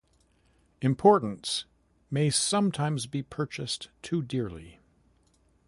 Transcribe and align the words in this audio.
Importance 0.81 1.65
may 2.09 2.31
sometimes 2.31 3.05
be 3.05 3.21
purchased 3.21 3.89
too 4.01 4.23
dearly. 4.23 4.79